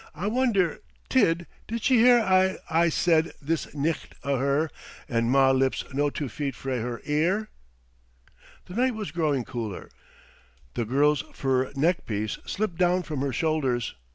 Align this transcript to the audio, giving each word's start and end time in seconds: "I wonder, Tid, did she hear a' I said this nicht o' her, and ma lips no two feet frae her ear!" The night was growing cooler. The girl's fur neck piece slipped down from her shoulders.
"I 0.15 0.25
wonder, 0.25 0.79
Tid, 1.09 1.45
did 1.67 1.83
she 1.83 1.97
hear 1.97 2.17
a' 2.27 2.57
I 2.71 2.89
said 2.89 3.33
this 3.39 3.71
nicht 3.75 4.15
o' 4.23 4.35
her, 4.37 4.71
and 5.07 5.29
ma 5.29 5.51
lips 5.51 5.85
no 5.93 6.09
two 6.09 6.27
feet 6.27 6.55
frae 6.55 6.79
her 6.79 7.01
ear!" 7.05 7.49
The 8.65 8.73
night 8.73 8.95
was 8.95 9.11
growing 9.11 9.43
cooler. 9.43 9.91
The 10.73 10.85
girl's 10.85 11.21
fur 11.33 11.71
neck 11.75 12.07
piece 12.07 12.39
slipped 12.47 12.77
down 12.79 13.03
from 13.03 13.21
her 13.21 13.31
shoulders. 13.31 13.93